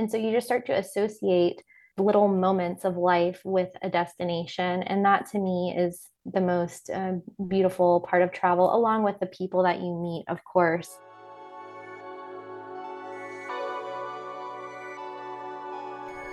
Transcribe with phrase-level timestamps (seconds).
[0.00, 1.62] And so you just start to associate
[1.98, 4.82] little moments of life with a destination.
[4.84, 7.16] And that to me is the most uh,
[7.48, 10.88] beautiful part of travel, along with the people that you meet, of course.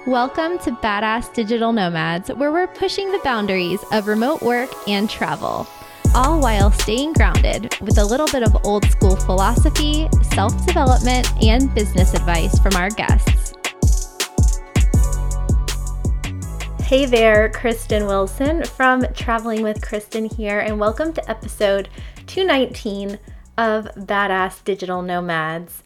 [0.07, 5.67] Welcome to Badass Digital Nomads, where we're pushing the boundaries of remote work and travel,
[6.15, 11.75] all while staying grounded with a little bit of old school philosophy, self development, and
[11.75, 13.56] business advice from our guests.
[16.87, 21.89] Hey there, Kristin Wilson from Traveling with Kristin here, and welcome to episode
[22.27, 23.19] 219
[23.57, 25.83] of Badass Digital Nomads.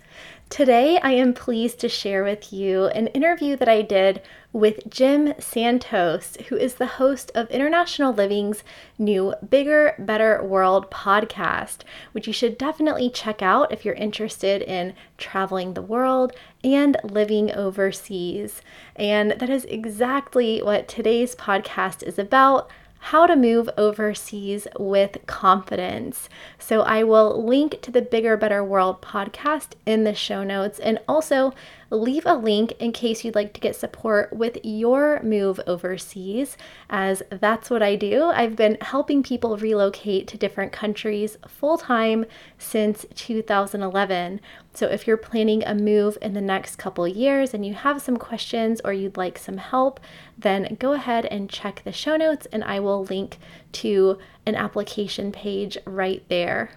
[0.52, 4.22] Today, I am pleased to share with you an interview that I did
[4.54, 8.64] with Jim Santos, who is the host of International Living's
[9.00, 11.78] new Bigger, Better World podcast,
[12.12, 16.34] which you should definitely check out if you're interested in traveling the world
[16.64, 18.62] and living overseas.
[18.96, 22.70] And that is exactly what today's podcast is about
[23.06, 26.30] how to move overseas with confidence.
[26.60, 31.00] So I will link to the Bigger Better World podcast in the show notes and
[31.08, 31.54] also
[31.92, 36.58] leave a link in case you'd like to get support with your move overseas,
[36.90, 38.32] as that's what I do.
[38.34, 42.26] I've been helping people relocate to different countries full time
[42.58, 44.40] since 2011.
[44.74, 48.16] So if you're planning a move in the next couple years and you have some
[48.16, 50.00] questions or you'd like some help,
[50.38, 53.38] then go ahead and check the show notes and I will link
[53.74, 56.72] to an application page right there.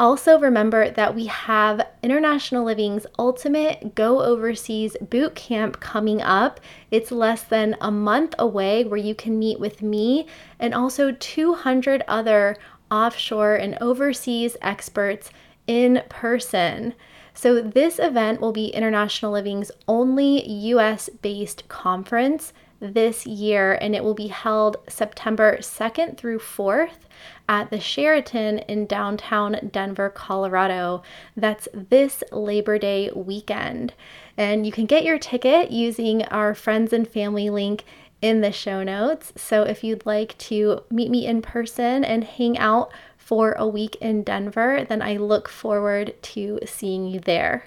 [0.00, 6.60] Also, remember that we have International Living's Ultimate Go Overseas Boot Camp coming up.
[6.92, 10.28] It's less than a month away where you can meet with me
[10.60, 12.56] and also 200 other
[12.92, 15.30] offshore and overseas experts
[15.66, 16.94] in person.
[17.34, 24.04] So, this event will be International Living's only US based conference this year, and it
[24.04, 27.08] will be held September 2nd through 4th
[27.48, 31.02] at the Sheraton in downtown Denver, Colorado.
[31.36, 33.94] That's this Labor Day weekend.
[34.36, 37.84] And you can get your ticket using our friends and family link
[38.20, 39.32] in the show notes.
[39.36, 43.96] So if you'd like to meet me in person and hang out for a week
[44.00, 47.64] in Denver, then I look forward to seeing you there.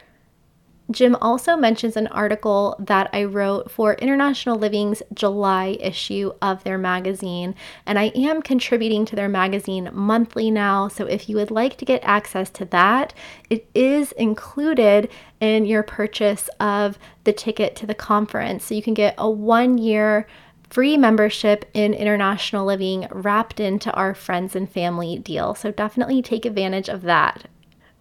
[0.91, 6.77] Jim also mentions an article that I wrote for International Living's July issue of their
[6.77, 10.87] magazine, and I am contributing to their magazine monthly now.
[10.87, 13.13] So if you would like to get access to that,
[13.49, 15.09] it is included
[15.39, 18.65] in your purchase of the ticket to the conference.
[18.65, 20.27] So you can get a one year
[20.69, 25.53] free membership in International Living wrapped into our friends and family deal.
[25.53, 27.45] So definitely take advantage of that.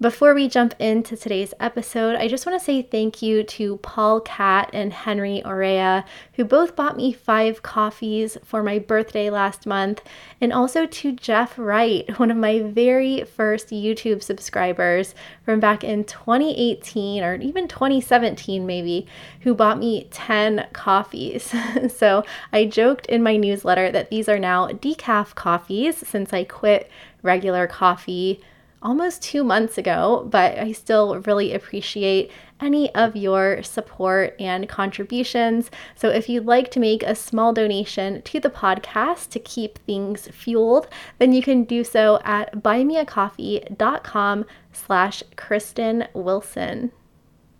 [0.00, 4.22] Before we jump into today's episode, I just want to say thank you to Paul
[4.22, 10.00] Cat and Henry Orea, who both bought me five coffees for my birthday last month,
[10.40, 16.04] and also to Jeff Wright, one of my very first YouTube subscribers from back in
[16.04, 19.06] 2018 or even 2017, maybe,
[19.42, 21.52] who bought me 10 coffees.
[21.94, 22.24] so
[22.54, 26.90] I joked in my newsletter that these are now decaf coffees since I quit
[27.22, 28.40] regular coffee
[28.82, 32.30] almost two months ago, but I still really appreciate
[32.60, 35.70] any of your support and contributions.
[35.94, 40.28] So if you'd like to make a small donation to the podcast to keep things
[40.28, 46.92] fueled, then you can do so at buymeacoffee.com slash Kristin Wilson.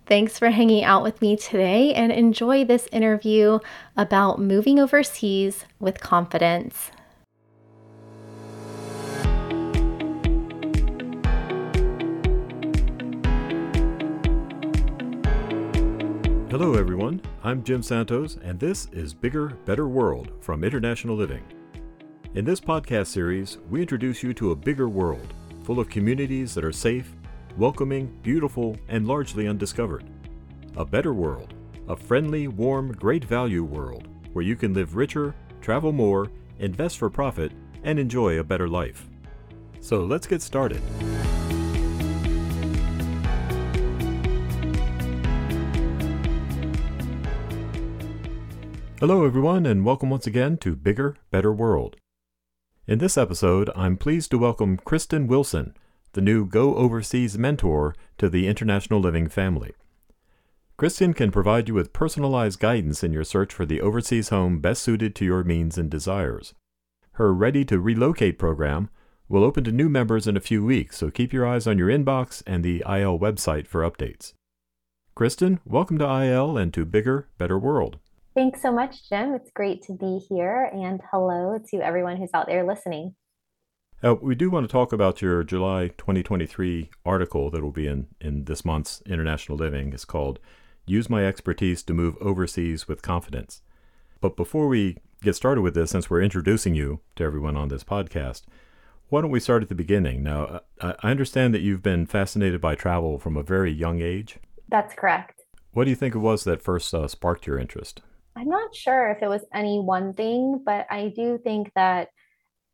[0.06, 3.60] Thanks for hanging out with me today and enjoy this interview
[3.96, 6.90] about moving overseas with confidence.
[16.50, 17.22] Hello, everyone.
[17.44, 21.44] I'm Jim Santos, and this is Bigger, Better World from International Living.
[22.34, 26.64] In this podcast series, we introduce you to a bigger world full of communities that
[26.64, 27.14] are safe,
[27.56, 30.10] welcoming, beautiful, and largely undiscovered.
[30.76, 31.54] A better world,
[31.86, 37.08] a friendly, warm, great value world where you can live richer, travel more, invest for
[37.08, 37.52] profit,
[37.84, 39.08] and enjoy a better life.
[39.78, 40.82] So let's get started.
[49.00, 51.96] Hello, everyone, and welcome once again to Bigger, Better World.
[52.86, 55.74] In this episode, I'm pleased to welcome Kristin Wilson,
[56.12, 59.72] the new Go Overseas mentor to the International Living family.
[60.78, 64.82] Kristin can provide you with personalized guidance in your search for the overseas home best
[64.82, 66.52] suited to your means and desires.
[67.12, 68.90] Her Ready to Relocate program
[69.30, 71.88] will open to new members in a few weeks, so keep your eyes on your
[71.88, 74.34] inbox and the IL website for updates.
[75.16, 77.98] Kristin, welcome to IL and to Bigger, Better World.
[78.34, 79.34] Thanks so much, Jim.
[79.34, 80.70] It's great to be here.
[80.72, 83.16] And hello to everyone who's out there listening.
[84.02, 88.06] Uh, we do want to talk about your July 2023 article that will be in,
[88.20, 89.92] in this month's International Living.
[89.92, 90.38] It's called
[90.86, 93.62] Use My Expertise to Move Overseas with Confidence.
[94.20, 97.84] But before we get started with this, since we're introducing you to everyone on this
[97.84, 98.42] podcast,
[99.08, 100.22] why don't we start at the beginning?
[100.22, 104.38] Now, I understand that you've been fascinated by travel from a very young age.
[104.68, 105.42] That's correct.
[105.72, 108.02] What do you think it was that first uh, sparked your interest?
[108.40, 112.08] I'm not sure if it was any one thing, but I do think that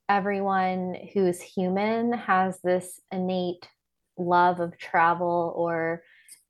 [0.09, 3.69] everyone who's human has this innate
[4.17, 6.05] love of travel or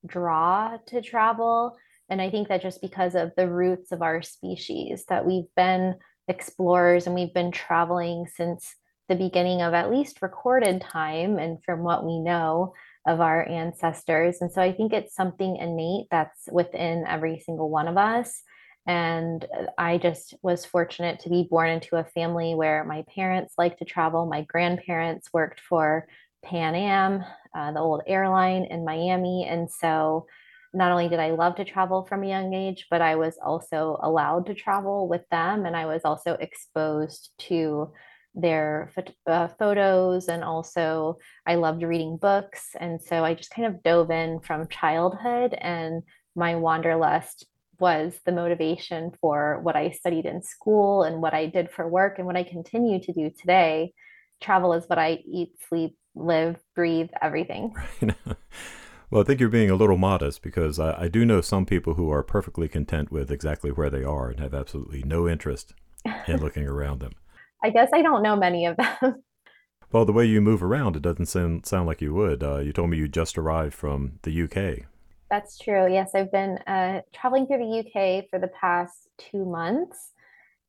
[0.04, 1.78] draw to travel.
[2.10, 5.94] And I think that just because of the roots of our species, that we've been
[6.28, 8.74] explorers and we've been traveling since
[9.08, 12.74] the beginning of at least recorded time and from what we know
[13.06, 14.42] of our ancestors.
[14.42, 18.42] And so I think it's something innate that's within every single one of us.
[18.86, 19.44] And
[19.76, 23.84] I just was fortunate to be born into a family where my parents liked to
[23.84, 24.26] travel.
[24.26, 26.06] My grandparents worked for
[26.44, 27.24] Pan Am,
[27.56, 29.46] uh, the old airline in Miami.
[29.48, 30.26] And so
[30.72, 33.98] not only did I love to travel from a young age, but I was also
[34.02, 35.66] allowed to travel with them.
[35.66, 37.92] And I was also exposed to
[38.36, 38.92] their
[39.26, 41.16] uh, photos and also
[41.46, 42.68] I loved reading books.
[42.78, 46.02] And so I just kind of dove in from childhood and
[46.36, 47.46] my wanderlust
[47.78, 52.18] was the motivation for what I studied in school and what I did for work
[52.18, 53.92] and what I continue to do today.
[54.40, 57.74] Travel is what I eat, sleep, live, breathe, everything.
[58.02, 58.16] Right.
[59.10, 61.94] well, I think you're being a little modest because I, I do know some people
[61.94, 65.74] who are perfectly content with exactly where they are and have absolutely no interest
[66.26, 67.12] in looking around them.
[67.62, 69.22] I guess I don't know many of them.
[69.92, 72.42] Well, the way you move around, it doesn't sound, sound like you would.
[72.42, 74.86] Uh, you told me you just arrived from the UK.
[75.30, 75.92] That's true.
[75.92, 80.12] Yes, I've been uh, traveling through the UK for the past two months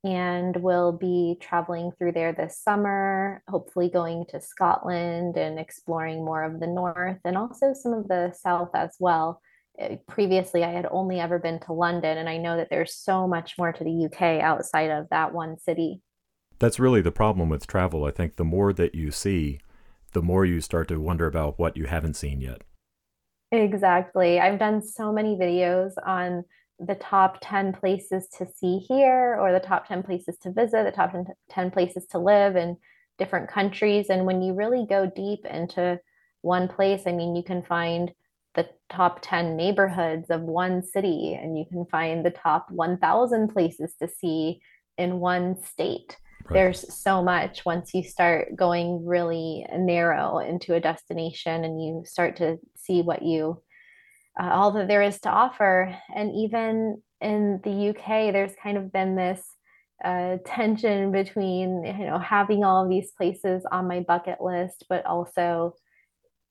[0.04, 6.44] and will be traveling through there this summer, hopefully going to Scotland and exploring more
[6.44, 9.42] of the north and also some of the south as well.
[9.80, 13.28] Uh, previously, I had only ever been to London, and I know that there's so
[13.28, 16.02] much more to the UK outside of that one city
[16.60, 18.06] that's really the problem with travel.
[18.06, 19.60] I think the more that you see,
[20.14, 22.64] the more you start to wonder about what you haven't seen yet.
[23.52, 24.40] Exactly.
[24.40, 26.44] I've done so many videos on
[26.80, 30.92] the top 10 places to see here, or the top 10 places to visit, the
[30.92, 31.14] top
[31.50, 32.78] 10 places to live in
[33.18, 34.10] different countries.
[34.10, 36.00] And when you really go deep into
[36.42, 38.12] one place, I mean, you can find
[38.54, 43.94] the top 10 neighborhoods of one city, and you can find the top 1,000 places
[44.02, 44.60] to see
[44.98, 46.18] in one state.
[46.52, 52.38] There's so much once you start going really narrow into a destination and you start
[52.38, 53.62] to see what you,
[54.40, 55.96] uh, all that there is to offer.
[56.16, 59.42] And even in the UK, there's kind of been this
[60.04, 65.06] uh, tension between, you know, having all of these places on my bucket list, but
[65.06, 65.74] also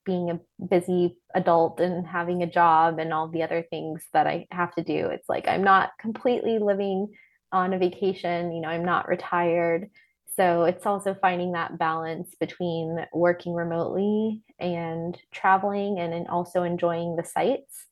[0.04, 4.46] being a busy adult and having a job and all the other things that I
[4.50, 5.08] have to do.
[5.08, 7.08] It's like I'm not completely living
[7.52, 9.88] on a vacation, you know, I'm not retired.
[10.36, 17.16] So it's also finding that balance between working remotely and traveling and, and also enjoying
[17.16, 17.86] the sites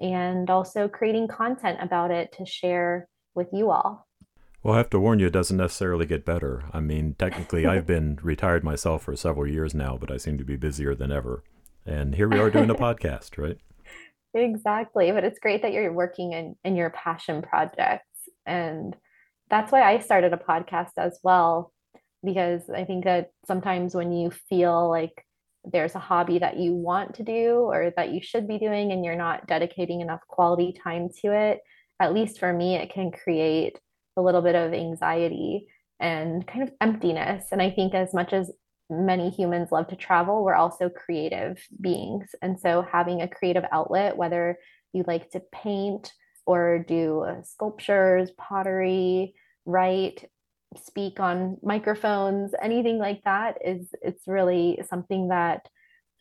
[0.00, 4.06] and also creating content about it to share with you all.
[4.62, 6.64] Well, I have to warn you, it doesn't necessarily get better.
[6.72, 10.44] I mean, technically, I've been retired myself for several years now, but I seem to
[10.44, 11.42] be busier than ever.
[11.86, 13.58] And here we are doing a podcast, right?
[14.34, 15.10] Exactly.
[15.10, 18.07] But it's great that you're working in, in your passion projects
[18.48, 18.96] and
[19.50, 21.72] that's why I started a podcast as well,
[22.24, 25.24] because I think that sometimes when you feel like
[25.64, 29.04] there's a hobby that you want to do or that you should be doing and
[29.04, 31.60] you're not dedicating enough quality time to it,
[32.00, 33.78] at least for me, it can create
[34.16, 35.66] a little bit of anxiety
[36.00, 37.46] and kind of emptiness.
[37.52, 38.50] And I think as much as
[38.90, 42.34] many humans love to travel, we're also creative beings.
[42.40, 44.58] And so having a creative outlet, whether
[44.92, 46.12] you like to paint
[46.48, 49.34] or do uh, sculptures, pottery,
[49.66, 50.30] write,
[50.82, 55.68] speak on microphones, anything like that is it's really something that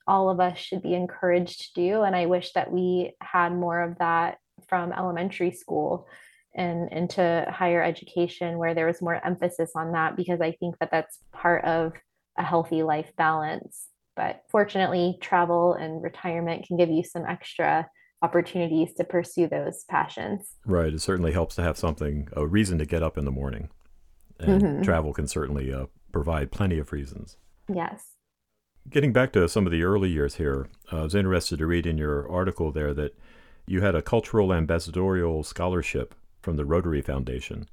[0.05, 2.01] all of us should be encouraged to do.
[2.01, 6.09] And I wish that we had more of that from elementary school
[6.53, 10.91] and into higher education where there was more emphasis on that because I think that
[10.91, 11.93] that's part of
[12.37, 13.87] a healthy life balance.
[14.17, 17.87] But fortunately, travel and retirement can give you some extra
[18.21, 20.55] opportunities to pursue those passions.
[20.65, 20.93] Right.
[20.93, 23.69] It certainly helps to have something, a reason to get up in the morning.
[24.39, 24.81] And mm-hmm.
[24.81, 27.37] travel can certainly uh, provide plenty of reasons.
[27.71, 28.13] Yes.
[28.89, 31.85] Getting back to some of the early years here, uh, I was interested to read
[31.85, 33.17] in your article there that
[33.65, 37.67] you had a cultural ambassadorial scholarship from the Rotary Foundation.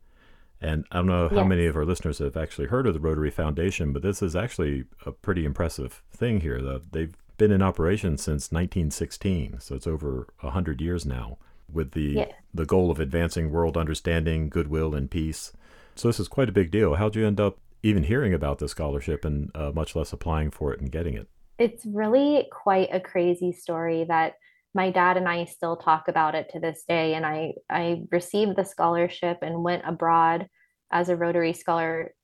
[0.60, 1.46] And I don't know how yes.
[1.46, 4.84] many of our listeners have actually heard of the Rotary Foundation, but this is actually
[5.06, 6.60] a pretty impressive thing here.
[6.90, 11.38] They've been in operation since 1916, so it's over 100 years now,
[11.72, 12.32] with the, yeah.
[12.52, 15.52] the goal of advancing world understanding, goodwill, and peace.
[15.94, 16.94] So this is quite a big deal.
[16.94, 20.72] How'd you end up even hearing about the scholarship and uh, much less applying for
[20.72, 21.28] it and getting it?
[21.58, 24.34] It's really quite a crazy story that
[24.74, 27.14] my dad and I still talk about it to this day.
[27.14, 30.48] And I, I received the scholarship and went abroad
[30.90, 32.14] as a Rotary Scholar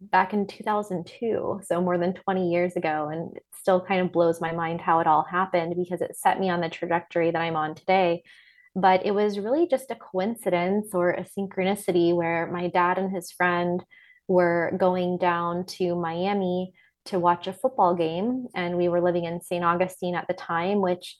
[0.00, 3.08] back in 2002, so more than 20 years ago.
[3.12, 6.40] And it still kind of blows my mind how it all happened because it set
[6.40, 8.22] me on the trajectory that I'm on today.
[8.74, 13.32] But it was really just a coincidence or a synchronicity where my dad and his
[13.32, 13.84] friend
[14.28, 16.72] were going down to Miami
[17.06, 18.46] to watch a football game.
[18.54, 19.64] And we were living in St.
[19.64, 21.16] Augustine at the time, which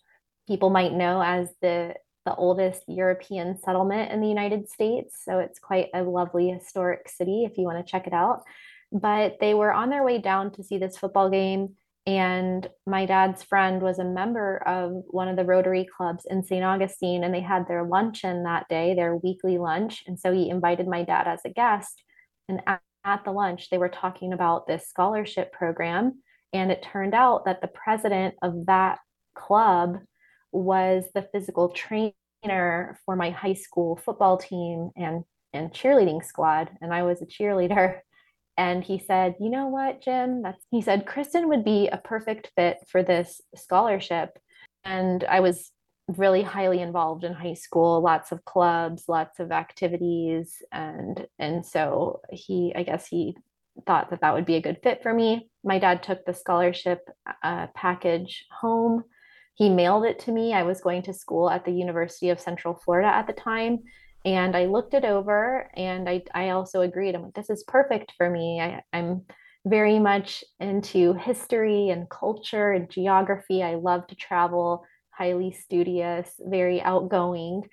[0.47, 5.21] people might know as the the oldest European settlement in the United States.
[5.25, 8.43] So it's quite a lovely historic city if you want to check it out.
[8.93, 11.77] But they were on their way down to see this football game.
[12.07, 16.65] And my dad's friend was a member of one of the Rotary clubs in St.
[16.65, 20.03] Augustine, and they had their luncheon that day, their weekly lunch.
[20.07, 22.03] And so he invited my dad as a guest.
[22.49, 26.23] And at, at the lunch, they were talking about this scholarship program.
[26.53, 28.99] And it turned out that the president of that
[29.35, 29.99] club
[30.53, 36.95] was the physical trainer for my high school football team and and cheerleading squad and
[36.95, 37.99] I was a cheerleader
[38.57, 40.43] and he said, "You know what, Jim?
[40.43, 44.39] That's he said Kristin would be a perfect fit for this scholarship."
[44.85, 45.73] And I was
[46.19, 52.21] really highly involved in high school, lots of clubs, lots of activities and and so
[52.31, 53.37] he I guess he
[53.87, 55.49] thought that that would be a good fit for me.
[55.65, 57.01] My dad took the scholarship
[57.43, 59.05] uh, package home
[59.61, 60.55] he mailed it to me.
[60.55, 63.81] I was going to school at the University of Central Florida at the time.
[64.25, 67.15] And I looked it over and I, I also agreed.
[67.15, 68.59] I'm like, this is perfect for me.
[68.59, 69.27] I, I'm
[69.67, 73.63] very much into history and culture and geography.
[73.63, 77.65] I love to travel, highly studious, very outgoing.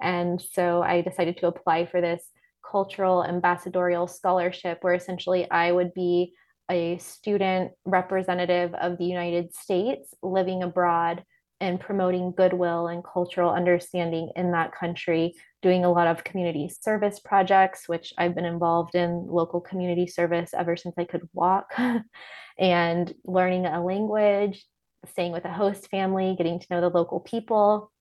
[0.00, 2.22] And so I decided to apply for this
[2.70, 6.34] cultural ambassadorial scholarship where essentially I would be
[6.70, 11.24] a student representative of the United States living abroad
[11.62, 17.20] and promoting goodwill and cultural understanding in that country, doing a lot of community service
[17.20, 21.72] projects, which I've been involved in local community service ever since I could walk,
[22.58, 24.66] and learning a language,
[25.06, 27.92] staying with a host family, getting to know the local people.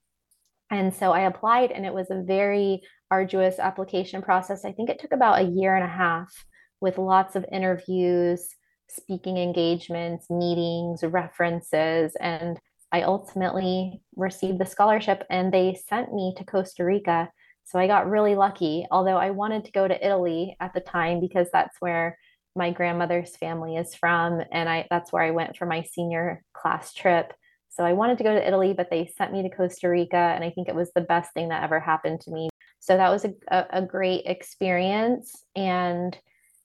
[0.71, 4.65] And so I applied, and it was a very arduous application process.
[4.65, 6.33] I think it took about a year and a half
[6.79, 8.47] with lots of interviews,
[8.89, 12.59] speaking engagements, meetings, references, and
[12.91, 17.29] I ultimately received the scholarship and they sent me to Costa Rica.
[17.63, 21.19] So I got really lucky, although I wanted to go to Italy at the time
[21.19, 22.17] because that's where
[22.55, 26.93] my grandmother's family is from and I that's where I went for my senior class
[26.93, 27.33] trip.
[27.69, 30.43] So I wanted to go to Italy, but they sent me to Costa Rica and
[30.43, 32.49] I think it was the best thing that ever happened to me.
[32.81, 36.17] So that was a, a, great experience and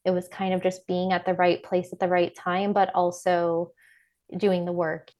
[0.04, 2.90] it was kind of just being at the right place at the right time, but
[2.94, 3.70] also
[4.36, 5.10] doing the work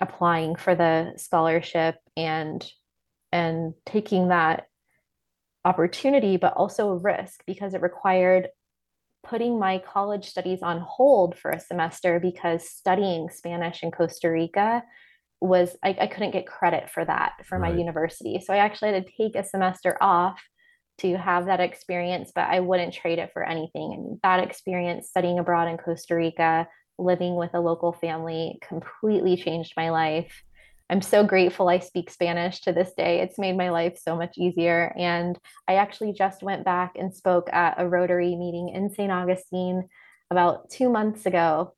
[0.00, 2.64] applying for the scholarship and
[3.32, 4.66] and taking that
[5.64, 8.48] opportunity but also a risk because it required
[9.24, 14.84] putting my college studies on hold for a semester because studying Spanish in Costa Rica
[15.40, 17.72] was I, I couldn't get credit for that for right.
[17.72, 18.40] my university.
[18.40, 20.40] So I actually had to take a semester off
[20.98, 23.92] to have that experience, but I wouldn't trade it for anything.
[23.92, 29.36] I mean, that experience studying abroad in Costa Rica living with a local family completely
[29.36, 30.42] changed my life.
[30.88, 33.20] I'm so grateful I speak Spanish to this day.
[33.20, 34.94] It's made my life so much easier.
[34.96, 35.36] And
[35.66, 39.10] I actually just went back and spoke at a Rotary meeting in St.
[39.10, 39.88] Augustine
[40.30, 41.74] about two months ago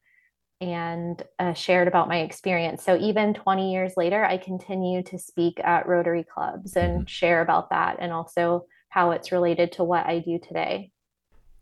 [0.60, 2.82] and uh, shared about my experience.
[2.82, 7.06] So even 20 years later, I continue to speak at Rotary clubs and mm-hmm.
[7.06, 10.90] share about that and also how it's related to what I do today.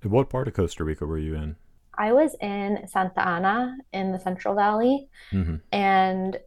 [0.02, 1.56] And what part of Costa Rica were you in?
[1.98, 5.56] I was in Santa Ana in the Central Valley mm-hmm.
[5.72, 6.38] and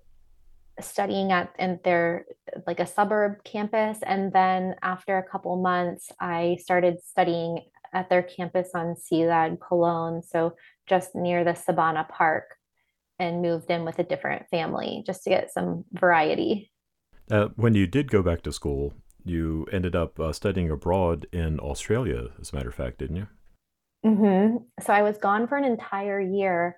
[0.80, 2.26] studying at in their
[2.66, 8.24] like a suburb campus and then after a couple months I started studying at their
[8.24, 10.56] campus on Ciudad Colon so
[10.88, 12.56] just near the Sabana Park
[13.20, 16.72] and moved in with a different family just to get some variety.
[17.30, 18.94] Uh, when you did go back to school,
[19.26, 23.28] you ended up uh, studying abroad in Australia, as a matter of fact, didn't you?
[24.06, 24.58] Mm-hmm.
[24.82, 26.78] So I was gone for an entire year.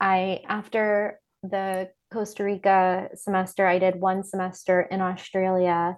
[0.00, 5.96] I, after the Costa Rica semester, I did one semester in Australia.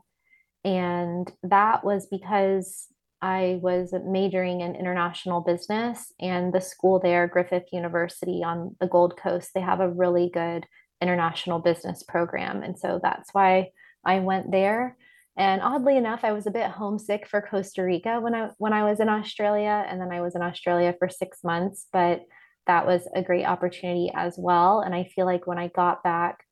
[0.64, 2.86] And that was because
[3.22, 9.16] I was majoring in international business, and the school there, Griffith University on the Gold
[9.16, 10.66] Coast, they have a really good
[11.02, 12.62] international business program.
[12.62, 13.70] And so that's why
[14.04, 14.96] I went there.
[15.40, 18.84] And oddly enough, I was a bit homesick for Costa Rica when I when I
[18.84, 21.86] was in Australia, and then I was in Australia for six months.
[21.94, 22.26] But
[22.66, 24.80] that was a great opportunity as well.
[24.80, 26.44] And I feel like when I got back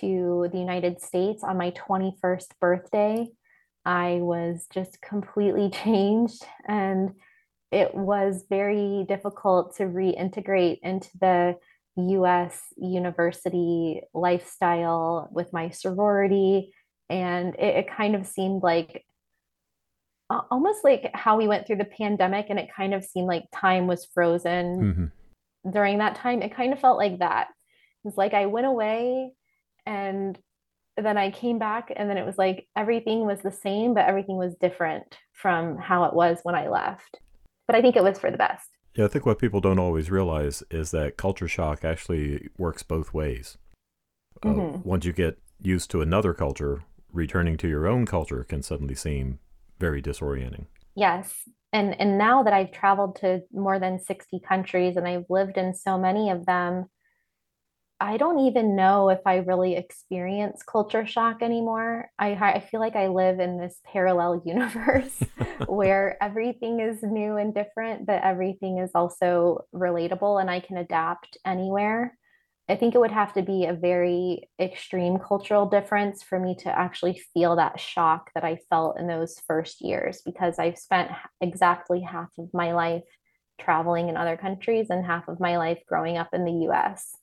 [0.00, 3.28] to the United States on my 21st birthday,
[3.84, 6.42] I was just completely changed.
[6.66, 7.10] And
[7.70, 11.56] it was very difficult to reintegrate into the
[11.96, 16.72] US university lifestyle with my sorority.
[17.10, 19.04] And it, it, kind of seemed like
[20.50, 23.86] almost like how we went through the pandemic, and it kind of seemed like time
[23.86, 25.10] was frozen
[25.64, 25.70] mm-hmm.
[25.70, 26.40] during that time.
[26.40, 27.48] It kind of felt like that.
[28.04, 29.32] It's like I went away
[29.84, 30.38] and
[30.96, 34.36] then I came back, and then it was like everything was the same, but everything
[34.36, 37.18] was different from how it was when I left.
[37.66, 38.68] But I think it was for the best.
[38.94, 43.14] Yeah, I think what people don't always realize is that culture shock actually works both
[43.14, 43.56] ways.
[44.42, 44.74] Uh, mm-hmm.
[44.76, 48.94] Uh, once you get used to another culture, returning to your own culture can suddenly
[48.94, 49.38] seem
[49.78, 50.66] very disorienting.
[50.94, 51.48] Yes.
[51.72, 55.74] And and now that I've traveled to more than 60 countries and I've lived in
[55.74, 56.86] so many of them,
[58.00, 62.10] I don't even know if I really experience culture shock anymore.
[62.18, 65.20] I, I feel like I live in this parallel universe
[65.66, 71.36] where everything is new and different, but everything is also relatable and I can adapt
[71.44, 72.16] anywhere.
[72.70, 76.70] I think it would have to be a very extreme cultural difference for me to
[76.70, 81.10] actually feel that shock that I felt in those first years because I've spent
[81.40, 83.02] exactly half of my life
[83.60, 87.16] traveling in other countries and half of my life growing up in the US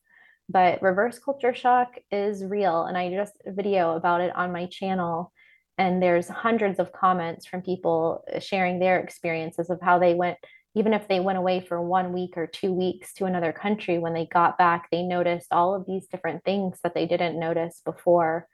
[0.49, 5.31] but reverse culture shock is real and i just video about it on my channel
[5.77, 10.37] and there's hundreds of comments from people uh, sharing their experiences of how they went
[10.77, 14.13] even if they went away for one week or two weeks to another country when
[14.13, 18.47] they got back they noticed all of these different things that they didn't notice before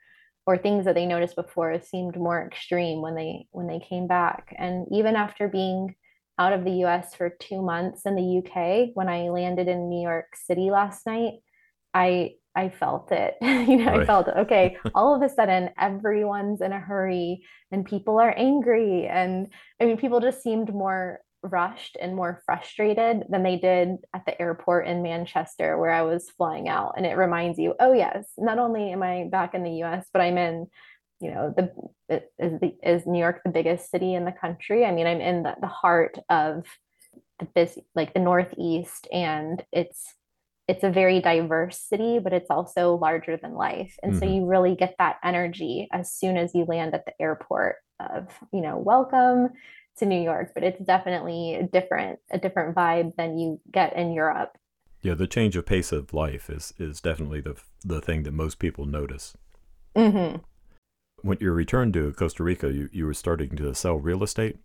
[0.46, 4.54] or things that they noticed before seemed more extreme when they when they came back
[4.58, 5.94] and even after being
[6.38, 10.02] out of the US for 2 months in the UK when I landed in New
[10.02, 11.34] York City last night
[11.92, 13.34] I I felt it.
[13.42, 14.00] you know, right.
[14.00, 14.76] I felt okay.
[14.94, 19.06] All of a sudden, everyone's in a hurry and people are angry.
[19.06, 19.48] And
[19.80, 24.40] I mean, people just seemed more rushed and more frustrated than they did at the
[24.40, 26.94] airport in Manchester where I was flying out.
[26.96, 30.22] And it reminds you, oh yes, not only am I back in the US, but
[30.22, 30.66] I'm in,
[31.20, 34.84] you know, the is the is New York the biggest city in the country?
[34.84, 36.66] I mean, I'm in the, the heart of
[37.38, 40.14] the busy like the Northeast and it's
[40.66, 43.98] it's a very diverse city, but it's also larger than life.
[44.02, 44.18] And mm-hmm.
[44.20, 48.28] so you really get that energy as soon as you land at the airport of,
[48.52, 49.50] you know, welcome
[49.98, 54.12] to New York, but it's definitely a different, a different vibe than you get in
[54.12, 54.56] Europe.
[55.02, 58.58] Yeah, the change of pace of life is is definitely the the thing that most
[58.58, 59.36] people notice.
[59.94, 60.38] Mm-hmm.
[61.20, 64.56] When you returned to Costa Rica, you, you were starting to sell real estate.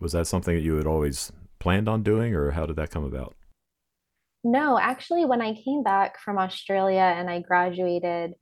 [0.00, 3.04] Was that something that you had always planned on doing, or how did that come
[3.04, 3.34] about?
[4.44, 8.34] No, actually, when I came back from Australia and I graduated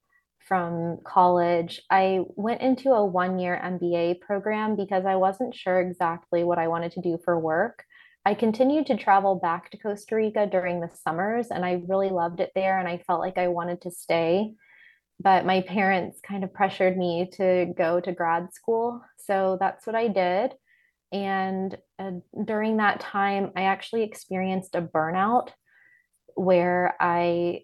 [0.46, 6.44] from college, I went into a one year MBA program because I wasn't sure exactly
[6.44, 7.84] what I wanted to do for work.
[8.24, 12.40] I continued to travel back to Costa Rica during the summers and I really loved
[12.40, 14.52] it there and I felt like I wanted to stay.
[15.18, 19.00] But my parents kind of pressured me to go to grad school.
[19.16, 20.54] So that's what I did.
[21.12, 22.12] And uh,
[22.44, 25.50] during that time, I actually experienced a burnout
[26.34, 27.62] where I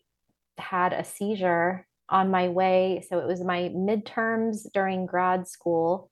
[0.59, 3.05] had a seizure on my way.
[3.09, 6.11] So it was my midterms during grad school.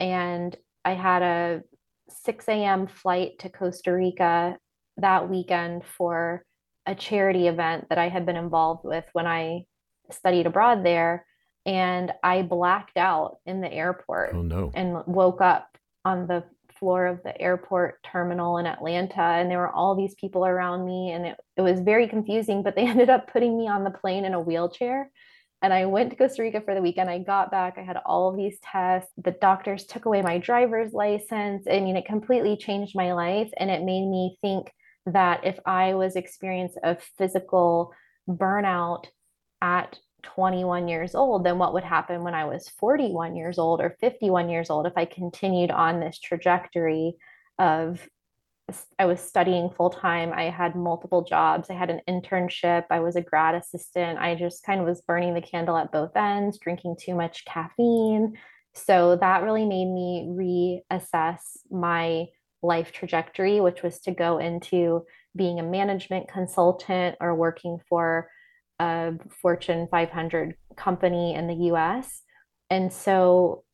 [0.00, 1.62] And I had a
[2.08, 2.86] 6 a.m.
[2.86, 4.56] flight to Costa Rica
[4.96, 6.42] that weekend for
[6.86, 9.64] a charity event that I had been involved with when I
[10.10, 11.26] studied abroad there.
[11.66, 14.70] And I blacked out in the airport oh, no.
[14.74, 16.44] and woke up on the
[16.78, 21.12] floor of the airport terminal in Atlanta and there were all these people around me
[21.12, 24.24] and it, it was very confusing but they ended up putting me on the plane
[24.24, 25.10] in a wheelchair
[25.62, 27.08] and I went to Costa Rica for the weekend.
[27.08, 29.10] I got back, I had all of these tests.
[29.16, 31.66] The doctors took away my driver's license.
[31.68, 34.70] I mean, it completely changed my life and it made me think
[35.06, 37.92] that if I was experiencing a physical
[38.28, 39.06] burnout
[39.62, 43.96] at 21 years old, then what would happen when I was 41 years old or
[44.00, 47.14] 51 years old if I continued on this trajectory
[47.58, 48.06] of
[48.98, 50.32] I was studying full time.
[50.32, 51.70] I had multiple jobs.
[51.70, 52.84] I had an internship.
[52.90, 54.18] I was a grad assistant.
[54.18, 58.36] I just kind of was burning the candle at both ends, drinking too much caffeine,
[58.76, 61.38] So that really made me reassess
[61.70, 62.26] my
[62.62, 68.28] life trajectory, which was to go into being a management consultant or working for
[68.78, 69.12] a
[69.42, 72.22] Fortune 500 company in the US.
[72.70, 73.64] And so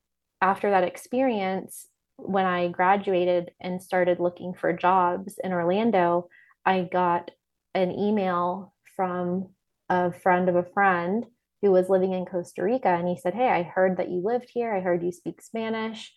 [0.41, 6.29] after that experience, when I graduated and started looking for jobs in Orlando,
[6.65, 7.31] I got
[7.75, 9.49] an email from
[9.89, 11.25] a friend of a friend
[11.63, 12.89] who was living in Costa Rica.
[12.89, 14.75] And he said, Hey, I heard that you lived here.
[14.75, 16.13] I heard you speak Spanish.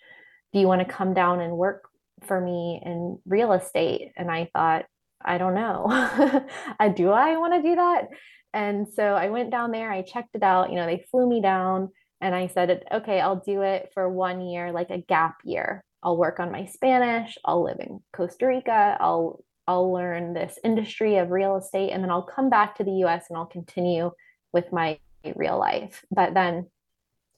[0.54, 1.84] Do you want to come down and work
[2.26, 4.12] for me in real estate?
[4.18, 4.86] And I thought,
[5.24, 5.88] I don't know.
[6.96, 8.08] do I want to do that?
[8.56, 10.70] And so I went down there, I checked it out.
[10.70, 11.90] You know, they flew me down
[12.22, 15.84] and I said, okay, I'll do it for one year, like a gap year.
[16.02, 17.38] I'll work on my Spanish.
[17.44, 18.98] I'll live in Costa Rica.
[19.00, 23.04] I'll I'll learn this industry of real estate and then I'll come back to the
[23.04, 24.12] US and I'll continue
[24.54, 25.00] with my
[25.36, 26.06] real life.
[26.10, 26.68] But then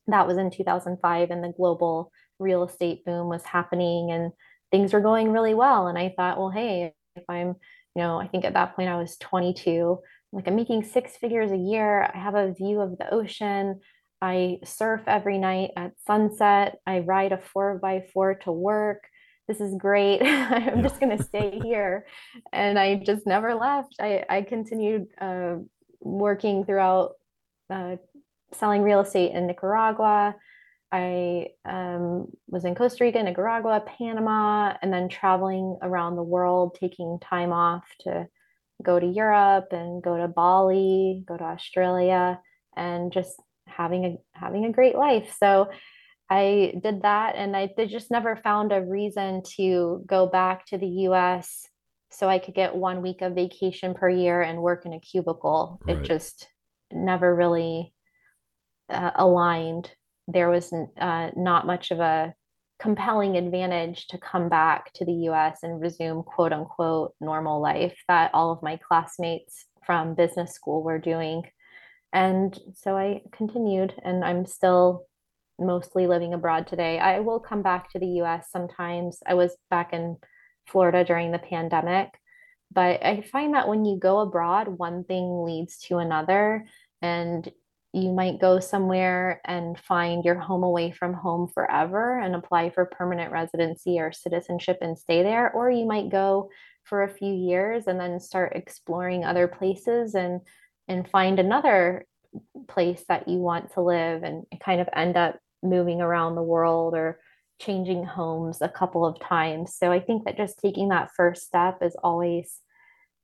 [0.07, 4.33] that was in 2005 and the global real estate boom was happening and
[4.71, 5.87] things were going really well.
[5.87, 7.55] And I thought, well, hey, if I'm,
[7.95, 9.99] you know, I think at that point I was 22,
[10.31, 12.09] like I'm making six figures a year.
[12.13, 13.79] I have a view of the ocean.
[14.21, 16.77] I surf every night at sunset.
[16.85, 19.03] I ride a four by four to work.
[19.47, 20.21] This is great.
[20.23, 22.05] I'm just going to stay here.
[22.51, 23.95] And I just never left.
[23.99, 25.57] I, I continued uh,
[26.01, 27.13] working throughout
[27.69, 27.97] uh,
[28.53, 30.35] selling real estate in Nicaragua.
[30.91, 37.19] I um, was in Costa Rica, Nicaragua, Panama, and then traveling around the world, taking
[37.19, 38.27] time off to
[38.83, 42.39] go to Europe and go to Bali, go to Australia,
[42.75, 43.35] and just
[43.65, 45.35] having a having a great life.
[45.39, 45.69] So
[46.29, 50.87] I did that, and I just never found a reason to go back to the
[50.87, 51.67] U.S.
[52.11, 55.79] so I could get one week of vacation per year and work in a cubicle.
[55.87, 55.97] Right.
[55.97, 56.47] It just
[56.91, 57.93] never really
[58.89, 59.89] uh, aligned.
[60.27, 62.33] There was uh, not much of a
[62.79, 68.31] compelling advantage to come back to the US and resume quote unquote normal life that
[68.33, 71.43] all of my classmates from business school were doing.
[72.13, 75.05] And so I continued, and I'm still
[75.59, 76.99] mostly living abroad today.
[76.99, 79.19] I will come back to the US sometimes.
[79.25, 80.17] I was back in
[80.67, 82.09] Florida during the pandemic,
[82.71, 86.65] but I find that when you go abroad, one thing leads to another.
[87.01, 87.49] And
[87.97, 92.85] you might go somewhere and find your home away from home forever and apply for
[92.85, 95.51] permanent residency or citizenship and stay there.
[95.51, 96.49] Or you might go
[96.83, 100.41] for a few years and then start exploring other places and
[100.87, 102.05] and find another
[102.69, 106.93] place that you want to live and kind of end up moving around the world
[106.93, 107.19] or
[107.59, 109.75] changing homes a couple of times.
[109.75, 112.61] So I think that just taking that first step is always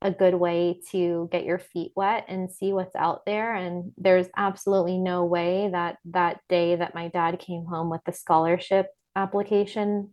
[0.04, 3.56] a good way to get your feet wet and see what's out there.
[3.56, 8.12] And there's absolutely no way that that day that my dad came home with the
[8.12, 10.10] scholarship application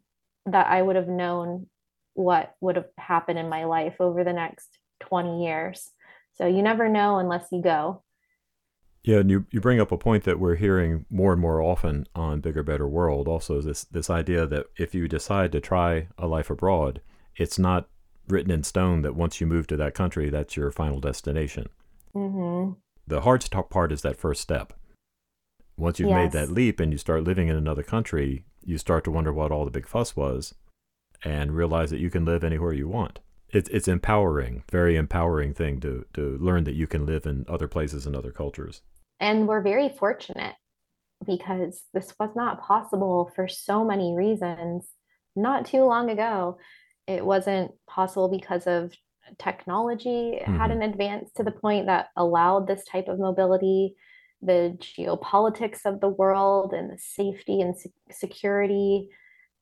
[0.47, 1.67] that I would have known
[2.15, 5.91] what would have happened in my life over the next 20 years.
[6.35, 8.05] So you never know unless you go.
[9.03, 12.07] Yeah, and you, you bring up a point that we're hearing more and more often
[12.15, 13.29] on Bigger Better World.
[13.29, 17.01] Also, this this idea that if you decide to try a life abroad,
[17.35, 17.89] it's not
[18.31, 21.69] written in stone that once you move to that country, that's your final destination.
[22.15, 22.73] Mm-hmm.
[23.07, 24.73] The hard part is that first step.
[25.77, 26.17] Once you've yes.
[26.17, 29.51] made that leap and you start living in another country, you start to wonder what
[29.51, 30.55] all the big fuss was
[31.25, 33.19] and realize that you can live anywhere you want.
[33.49, 37.67] It's it's empowering, very empowering thing to to learn that you can live in other
[37.67, 38.83] places and other cultures.
[39.19, 40.55] And we're very fortunate
[41.27, 44.87] because this was not possible for so many reasons
[45.37, 46.59] not too long ago
[47.07, 48.93] it wasn't possible because of
[49.39, 50.57] technology mm-hmm.
[50.57, 53.95] hadn't advanced to the point that allowed this type of mobility.
[54.43, 59.09] The geopolitics of the world and the safety and se- security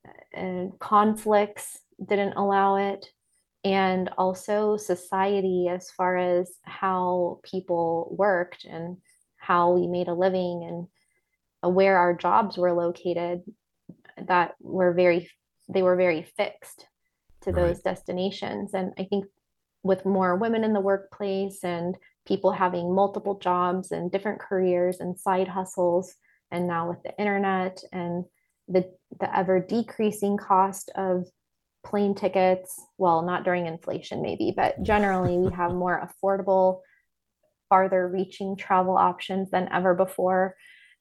[0.06, 3.06] uh, and conflicts didn't allow it.
[3.64, 8.98] And also society as far as how people worked and
[9.36, 10.86] how we made a living
[11.62, 13.42] and where our jobs were located
[14.26, 15.28] that were very
[15.68, 16.87] they were very fixed
[17.48, 17.68] to right.
[17.68, 18.74] those destinations.
[18.74, 19.26] And I think
[19.82, 25.18] with more women in the workplace and people having multiple jobs and different careers and
[25.18, 26.14] side hustles,
[26.50, 28.24] and now with the internet and
[28.68, 31.26] the, the ever decreasing cost of
[31.84, 36.80] plane tickets, well, not during inflation, maybe, but generally we have more affordable,
[37.68, 40.56] farther reaching travel options than ever before.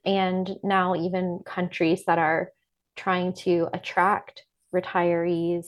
[0.05, 2.51] And now, even countries that are
[2.95, 5.65] trying to attract retirees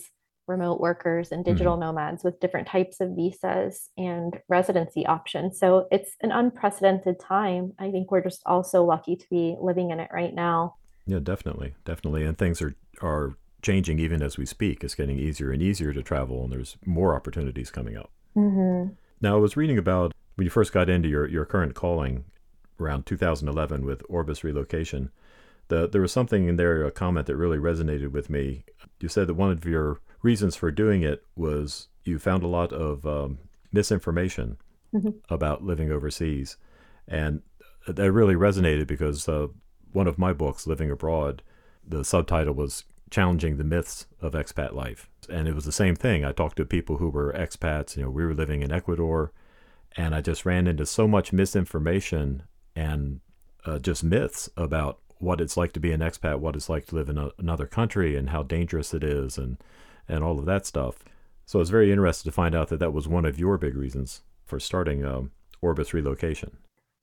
[0.50, 1.96] remote workers and digital mm-hmm.
[1.96, 5.58] nomads with different types of visas and residency options.
[5.58, 7.74] So it's an unprecedented time.
[7.80, 10.76] I think we're just all so lucky to be living in it right now.
[11.06, 14.84] Yeah, definitely, definitely, and things are are changing even as we speak.
[14.84, 18.12] It's getting easier and easier to travel, and there's more opportunities coming up.
[18.36, 18.94] Mm-hmm.
[19.22, 22.26] Now, I was reading about when you first got into your, your current calling
[22.80, 25.12] around 2011 with Orbis relocation.
[25.68, 28.64] The, there was something in there, a comment that really resonated with me.
[29.00, 32.74] You said that one of your reasons for doing it was you found a lot
[32.74, 33.40] of um,
[33.72, 34.58] misinformation
[34.94, 35.10] mm-hmm.
[35.30, 36.58] about living overseas.
[37.08, 37.42] And
[37.88, 39.48] that really resonated because uh,
[39.92, 41.42] one of my books, Living Abroad,
[41.88, 45.10] the subtitle was challenging the myths of expat life.
[45.30, 46.24] And it was the same thing.
[46.24, 49.32] I talked to people who were expats, you know, we were living in Ecuador,
[49.98, 52.44] and I just ran into so much misinformation
[52.76, 53.22] and
[53.66, 56.96] uh, just myths about what it's like to be an expat, what it's like to
[56.96, 59.58] live in a, another country, and how dangerous it is, and
[60.10, 61.04] and all of that stuff.
[61.46, 63.76] So I was very interested to find out that that was one of your big
[63.76, 66.58] reasons for starting um, Orbis Relocation.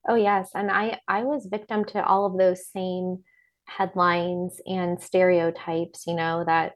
[0.08, 3.24] Oh yes, and I I was victim to all of those same
[3.66, 6.72] headlines and stereotypes, you know, that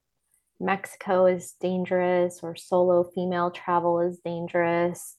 [0.58, 5.16] Mexico is dangerous or solo female travel is dangerous.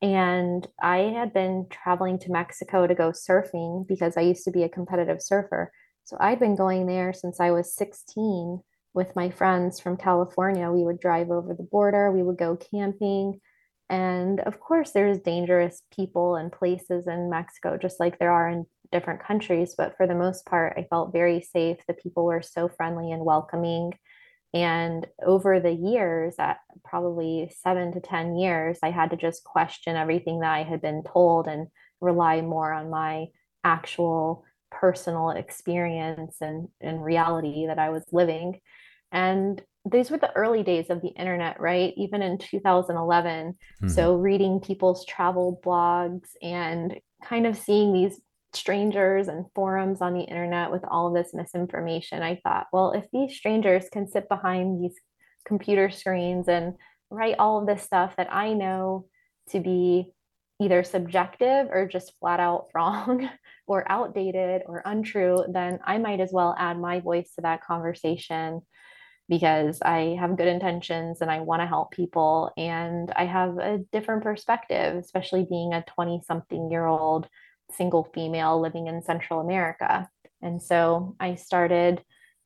[0.00, 4.62] And I had been traveling to Mexico to go surfing because I used to be
[4.62, 5.72] a competitive surfer.
[6.04, 8.62] So I'd been going there since I was 16
[8.98, 10.72] with my friends from California.
[10.72, 13.40] We would drive over the border, we would go camping.
[13.88, 18.66] And of course, there's dangerous people and places in Mexico, just like there are in
[18.90, 21.78] different countries, but for the most part, I felt very safe.
[21.86, 23.92] The people were so friendly and welcoming.
[24.52, 29.94] And over the years, at probably seven to 10 years, I had to just question
[29.94, 31.68] everything that I had been told and
[32.00, 33.26] rely more on my
[33.62, 38.60] actual personal experience and, and reality that I was living.
[39.12, 41.94] And these were the early days of the internet, right?
[41.96, 43.46] Even in 2011.
[43.52, 43.88] Mm-hmm.
[43.88, 48.20] So, reading people's travel blogs and kind of seeing these
[48.54, 53.04] strangers and forums on the internet with all of this misinformation, I thought, well, if
[53.12, 54.94] these strangers can sit behind these
[55.46, 56.74] computer screens and
[57.10, 59.06] write all of this stuff that I know
[59.50, 60.12] to be
[60.60, 63.28] either subjective or just flat out wrong
[63.66, 68.62] or outdated or untrue, then I might as well add my voice to that conversation
[69.28, 72.50] because I have good intentions and I want to help people.
[72.56, 77.28] And I have a different perspective, especially being a 20 something year old
[77.70, 80.08] single female living in Central America.
[80.40, 82.02] And so I started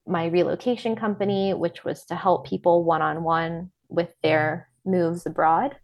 [0.07, 5.77] my relocation company, which was to help people one on one with their moves abroad.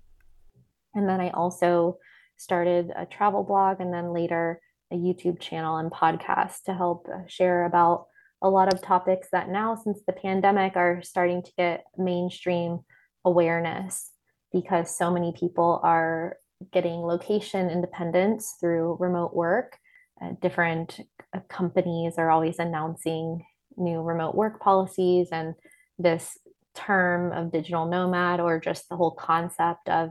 [0.95, 1.99] And then I also
[2.37, 7.21] started a travel blog and then later a YouTube channel and podcast to help uh,
[7.27, 8.08] share about
[8.43, 12.81] a lot of topics that now, since the pandemic, are starting to get mainstream
[13.25, 14.13] awareness
[14.53, 16.37] because so many people are
[16.73, 19.77] getting location independence through remote work.
[20.21, 21.01] Uh, different
[21.35, 23.45] uh, companies are always announcing
[23.77, 25.55] new remote work policies, and
[25.99, 26.37] this
[26.75, 30.11] term of digital nomad or just the whole concept of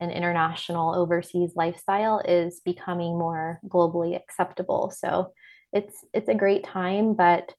[0.00, 4.92] an international overseas lifestyle is becoming more globally acceptable.
[4.96, 5.32] So
[5.72, 7.52] it's it's a great time, but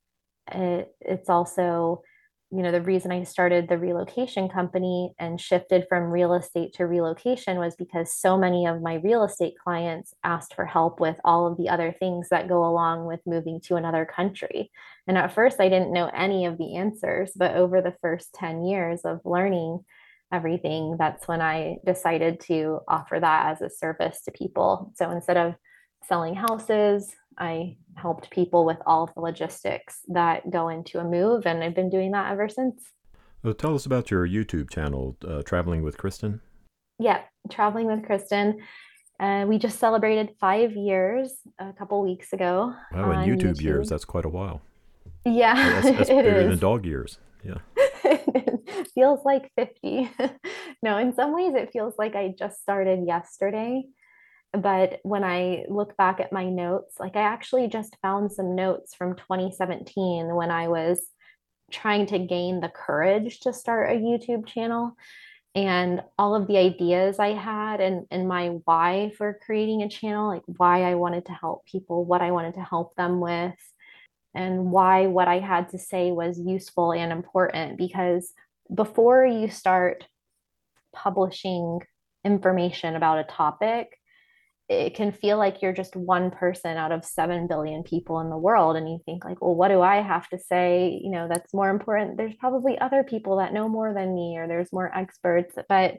[0.51, 2.01] it, it's also
[2.49, 6.85] you know the reason i started the relocation company and shifted from real estate to
[6.85, 11.45] relocation was because so many of my real estate clients asked for help with all
[11.45, 14.71] of the other things that go along with moving to another country.
[15.07, 18.63] And at first i didn't know any of the answers but over the first 10
[18.63, 19.83] years of learning
[20.31, 24.93] everything that's when i decided to offer that as a service to people.
[24.95, 25.55] So instead of
[26.07, 31.45] selling houses I helped people with all of the logistics that go into a move,
[31.45, 32.83] and I've been doing that ever since.
[33.43, 36.39] Well, tell us about your YouTube channel, uh, Traveling with Kristin.
[36.99, 38.55] Yeah, Traveling with Kristin.
[39.19, 42.73] Uh, we just celebrated five years a couple weeks ago.
[42.91, 44.61] Wow, in YouTube, YouTube, years, that's quite a while.
[45.25, 46.49] Yeah, that's, that's bigger is.
[46.49, 47.19] than dog years.
[47.43, 47.57] Yeah.
[47.75, 50.11] it feels like 50.
[50.83, 53.83] no, in some ways, it feels like I just started yesterday
[54.61, 58.95] but when I look back at my notes, like I actually just found some notes
[58.95, 60.99] from 2017 when I was
[61.71, 64.95] trying to gain the courage to start a YouTube channel
[65.55, 70.27] and all of the ideas I had and, and my why for creating a channel,
[70.27, 73.55] like why I wanted to help people, what I wanted to help them with,
[74.35, 77.77] and why what I had to say was useful and important.
[77.77, 78.31] Because
[78.73, 80.05] before you start
[80.93, 81.79] publishing
[82.23, 83.96] information about a topic,
[84.69, 88.37] it can feel like you're just one person out of 7 billion people in the
[88.37, 91.53] world and you think like well what do i have to say you know that's
[91.53, 95.55] more important there's probably other people that know more than me or there's more experts
[95.69, 95.95] but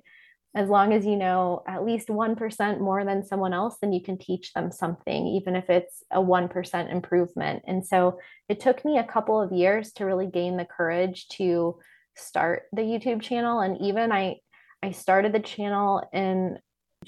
[0.54, 4.16] as long as you know at least 1% more than someone else, then you can
[4.16, 7.62] teach them something, even if it's a 1% improvement.
[7.66, 11.78] And so it took me a couple of years to really gain the courage to
[12.16, 13.61] start the YouTube channel.
[13.61, 14.38] And even I,
[14.83, 16.59] I started the channel in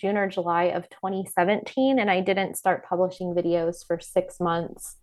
[0.00, 4.96] June or July of 2017, and I didn't start publishing videos for six months.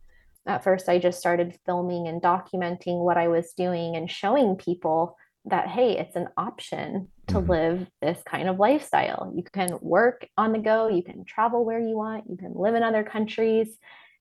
[0.47, 5.17] At first, I just started filming and documenting what I was doing and showing people
[5.45, 7.51] that, hey, it's an option to mm-hmm.
[7.51, 9.31] live this kind of lifestyle.
[9.35, 12.75] You can work on the go, you can travel where you want, you can live
[12.75, 13.77] in other countries.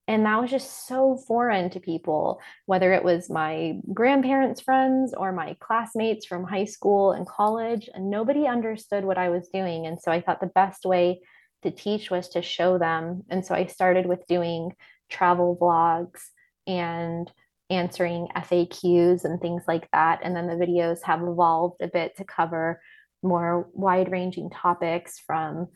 [0.08, 5.32] And that was just so foreign to people, whether it was my grandparents' friends or
[5.32, 7.88] my classmates from high school and college.
[7.92, 9.86] And nobody understood what I was doing.
[9.86, 11.22] And so I thought the best way
[11.62, 13.24] to teach was to show them.
[13.30, 14.72] And so I started with doing
[15.10, 16.20] travel vlogs
[16.68, 17.30] and
[17.68, 20.20] answering FAQs and things like that.
[20.22, 22.80] And then the videos have evolved a bit to cover
[23.22, 25.68] more wide ranging topics from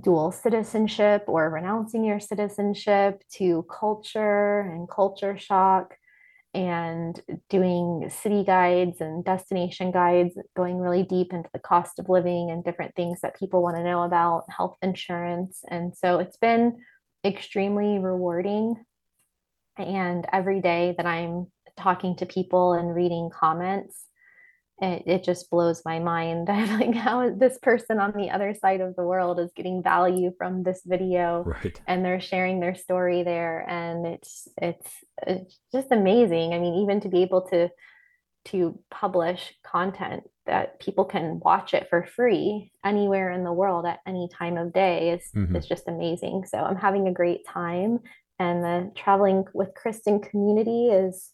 [0.00, 5.94] dual citizenship or renouncing your citizenship to culture and culture shock
[6.54, 12.50] and doing city guides and destination guides, going really deep into the cost of living
[12.50, 15.60] and different things that people want to know about, health insurance.
[15.68, 16.78] And so it's been
[17.24, 18.76] extremely rewarding.
[19.78, 21.46] And every day that I'm
[21.78, 24.06] talking to people and reading comments,
[24.80, 26.48] it, it just blows my mind.
[26.50, 30.32] I'm like, how this person on the other side of the world is getting value
[30.38, 31.80] from this video right.
[31.86, 33.68] and they're sharing their story there.
[33.68, 34.90] And it's, it's,
[35.26, 36.54] it's just amazing.
[36.54, 37.68] I mean, even to be able to,
[38.46, 44.00] to publish content that people can watch it for free anywhere in the world at
[44.06, 45.54] any time of day is, mm-hmm.
[45.54, 46.44] is just amazing.
[46.48, 48.00] So I'm having a great time.
[48.40, 51.30] And the traveling with Kristin community is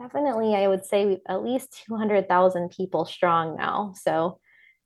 [0.00, 3.92] definitely, I would say at least 200,000 people strong now.
[4.00, 4.38] So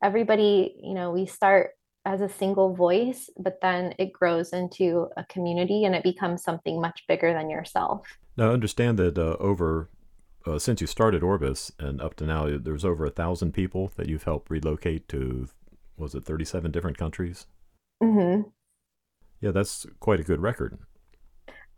[0.03, 1.71] everybody, you know, we start
[2.05, 6.81] as a single voice, but then it grows into a community and it becomes something
[6.81, 8.07] much bigger than yourself.
[8.37, 9.91] Now, I understand that uh, over
[10.47, 14.09] uh, since you started Orbis and up to now, there's over a thousand people that
[14.09, 15.49] you've helped relocate to,
[15.97, 17.47] was it 37 different countries?
[18.03, 18.49] Mm-hmm.
[19.41, 20.79] Yeah, that's quite a good record.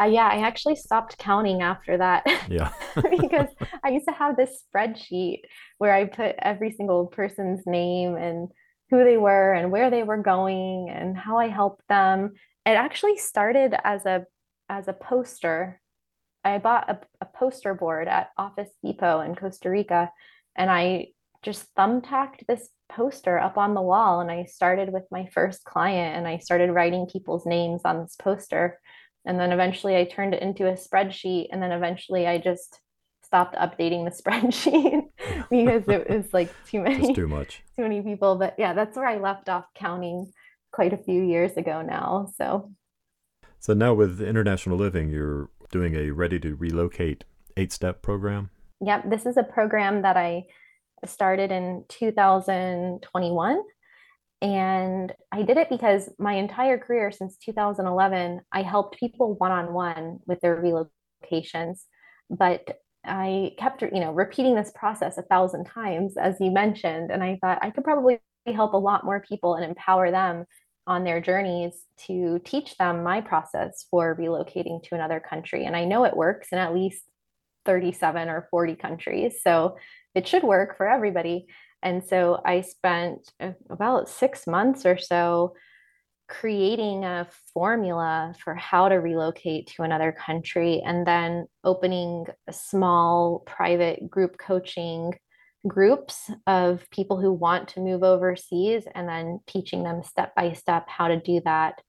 [0.01, 2.27] Uh, yeah, I actually stopped counting after that.
[2.49, 2.73] Yeah.
[2.95, 3.49] because
[3.83, 5.41] I used to have this spreadsheet
[5.79, 8.49] where I put every single person's name and
[8.91, 12.35] who they were and where they were going and how I helped them.
[12.65, 14.25] It actually started as a
[14.69, 15.81] as a poster.
[16.45, 20.11] I bought a, a poster board at Office Depot in Costa Rica
[20.57, 21.09] and I
[21.43, 26.17] just thumbtacked this poster up on the wall and I started with my first client
[26.17, 28.79] and I started writing people's names on this poster
[29.27, 31.49] and then eventually I turned it into a spreadsheet.
[31.51, 32.81] And then eventually I just
[33.23, 35.03] stopped updating the spreadsheet
[35.51, 38.37] because it was like too many, too much, too many people.
[38.37, 40.33] But yeah, that's where I left off counting
[40.73, 42.33] quite a few years ago now.
[42.37, 42.71] So,
[43.59, 47.25] so now with international living, you're doing a ready to relocate
[47.57, 48.51] eight step program.
[48.81, 49.11] Yep.
[49.11, 50.45] This is a program that I
[51.05, 53.63] started in 2021
[54.43, 59.73] and I did it because my entire career since 2011, I helped people one on
[59.73, 61.85] one with their relocations.
[62.29, 67.11] But I kept, you know, repeating this process a thousand times, as you mentioned.
[67.11, 70.45] And I thought I could probably help a lot more people and empower them
[70.87, 75.65] on their journeys to teach them my process for relocating to another country.
[75.65, 77.03] And I know it works in at least
[77.65, 79.41] 37 or 40 countries.
[79.43, 79.77] So
[80.15, 81.47] it should work for everybody.
[81.87, 85.55] And so I spent uh, about six months or so
[86.27, 94.11] creating a formula for how to relocate to another country and then opening small private
[94.11, 95.15] group coaching
[95.69, 100.89] groups of people who want to move overseas and then teaching them step by step
[100.89, 101.81] how to do that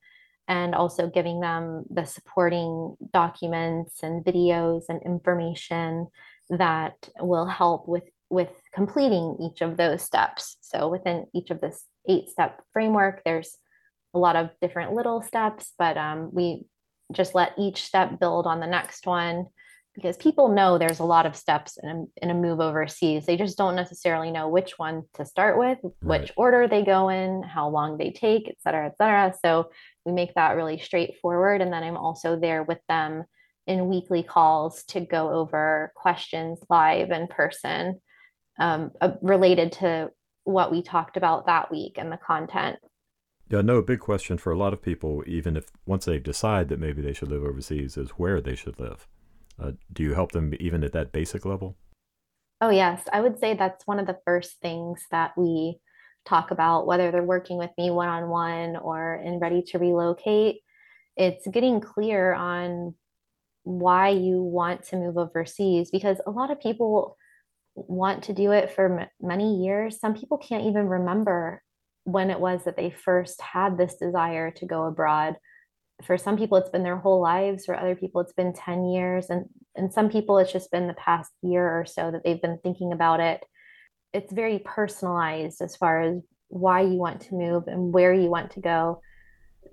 [0.46, 6.06] and also giving them the supporting documents and videos and information
[6.50, 10.56] that will help with with completing each of those steps.
[10.60, 13.56] So within each of this eight step framework, there's
[14.14, 16.64] a lot of different little steps, but um, we
[17.12, 19.46] just let each step build on the next one
[19.96, 23.26] because people know there's a lot of steps in a, in a move overseas.
[23.26, 26.20] They just don't necessarily know which one to start with, right.
[26.20, 29.34] which order they go in, how long they take, et cetera, et cetera.
[29.44, 29.70] So
[30.04, 31.62] we make that really straightforward.
[31.62, 33.24] And then I'm also there with them
[33.66, 38.00] in weekly calls to go over questions live in person
[38.58, 40.10] um, uh, related to
[40.44, 42.76] what we talked about that week and the content.
[43.50, 46.68] Yeah, no, a big question for a lot of people, even if once they decide
[46.68, 49.06] that maybe they should live overseas, is where they should live.
[49.62, 51.76] Uh, do you help them even at that basic level?
[52.60, 53.02] Oh, yes.
[53.12, 55.78] I would say that's one of the first things that we
[56.26, 60.60] talk about, whether they're working with me one on one or in ready to relocate,
[61.16, 62.94] it's getting clear on
[63.64, 67.17] why you want to move overseas because a lot of people
[67.86, 70.00] want to do it for m- many years.
[70.00, 71.62] Some people can't even remember
[72.04, 75.36] when it was that they first had this desire to go abroad.
[76.04, 77.66] For some people, it's been their whole lives.
[77.66, 79.30] For other people, it's been 10 years.
[79.30, 82.58] And, and some people, it's just been the past year or so that they've been
[82.62, 83.44] thinking about it.
[84.12, 88.52] It's very personalized as far as why you want to move and where you want
[88.52, 89.02] to go.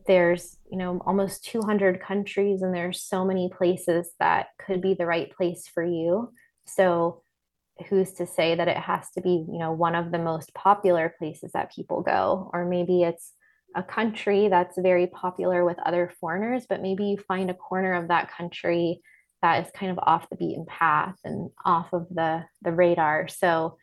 [0.08, 5.06] There's, you know, almost 200 countries, and there's so many places that could be the
[5.06, 6.34] right place for you.
[6.66, 7.24] So,
[7.90, 11.14] who's to say that it has to be you know one of the most popular
[11.18, 12.50] places that people go?
[12.54, 13.34] Or maybe it's
[13.76, 18.08] a country that's very popular with other foreigners but maybe you find a corner of
[18.08, 19.02] that country
[19.46, 23.28] that is kind of off the beaten path and off of the the radar.
[23.28, 23.78] So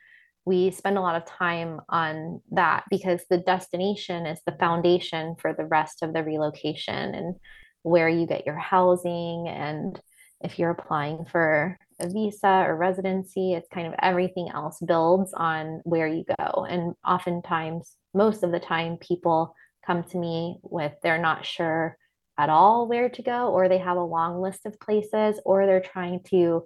[0.45, 5.55] we spend a lot of time on that because the destination is the foundation for
[5.55, 7.36] the rest of the relocation and
[7.82, 10.01] where you get your housing and
[10.40, 15.80] if you're applying for a visa or residency, it's kind of everything else builds on
[15.84, 16.64] where you go.
[16.64, 19.55] And oftentimes, most of the time, people
[19.86, 21.96] come to me with they're not sure
[22.38, 25.80] at all where to go, or they have a long list of places, or they're
[25.80, 26.64] trying to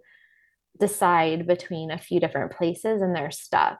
[0.78, 3.78] decide between a few different places and they're stuck.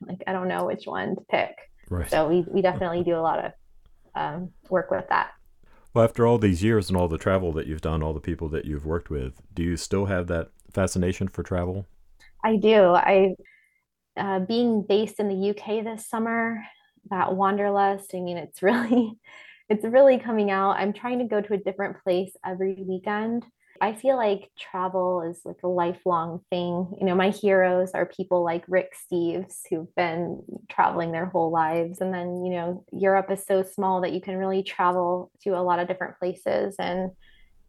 [0.00, 1.56] Like, I don't know which one to pick.
[1.88, 2.10] Right.
[2.10, 3.52] So, we, we definitely do a lot of
[4.14, 5.30] um, work with that.
[5.96, 8.50] Well, after all these years and all the travel that you've done, all the people
[8.50, 11.86] that you've worked with, do you still have that fascination for travel?
[12.44, 12.94] I do.
[12.94, 13.34] I,
[14.16, 16.62] uh, being based in the UK this summer,
[17.10, 18.14] that wanderlust.
[18.14, 19.18] I mean, it's really,
[19.68, 20.72] it's really coming out.
[20.72, 23.44] I'm trying to go to a different place every weekend.
[23.80, 26.94] I feel like travel is like a lifelong thing.
[26.98, 32.00] You know, my heroes are people like Rick Steves who've been traveling their whole lives.
[32.00, 35.60] And then, you know, Europe is so small that you can really travel to a
[35.60, 37.10] lot of different places and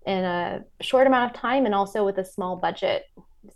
[0.08, 3.03] in a short amount of time and also with a small budget.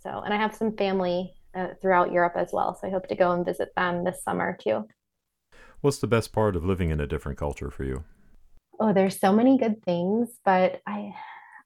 [0.02, 2.78] So, and I have some family uh, throughout Europe as well.
[2.78, 4.86] So I hope to go and visit them this summer too.
[5.80, 8.04] What's the best part of living in a different culture for you?
[8.78, 11.14] Oh, there's so many good things, but I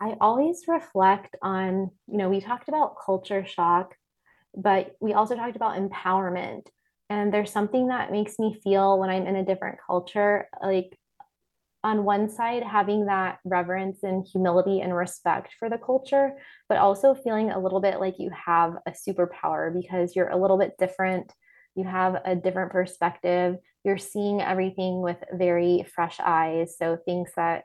[0.01, 3.95] I always reflect on, you know, we talked about culture shock,
[4.55, 6.67] but we also talked about empowerment.
[7.09, 10.99] And there's something that makes me feel when I'm in a different culture, like
[11.87, 16.33] on one side, having that reverence and humility and respect for the culture,
[16.69, 20.59] but also feeling a little bit like you have a superpower because you're a little
[20.59, 21.33] bit different.
[21.77, 23.55] You have a different perspective.
[23.85, 26.75] You're seeing everything with very fresh eyes.
[26.77, 27.63] So things that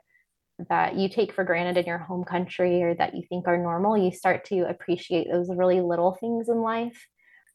[0.68, 3.98] that you take for granted in your home country or that you think are normal,
[3.98, 7.08] you start to appreciate those really little things in life.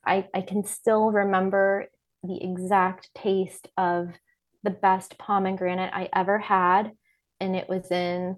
[0.05, 1.85] I, I can still remember
[2.23, 4.09] the exact taste of
[4.67, 6.91] the best pomegranate I ever had.
[7.39, 8.35] And it was in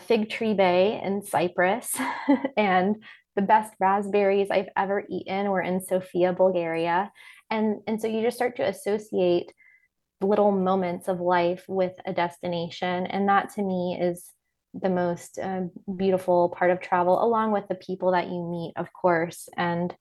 [0.00, 1.96] Fig Tree Bay in Cyprus.
[2.56, 2.96] and
[3.36, 7.12] the best raspberries I've ever eaten were in Sofia, Bulgaria.
[7.52, 9.52] And, and so you just start to associate
[10.20, 13.06] little moments of life with a destination.
[13.06, 14.32] And that to me is
[14.72, 15.62] the most uh,
[15.96, 19.48] beautiful part of travel, along with the people that you meet, of course.
[19.56, 19.94] And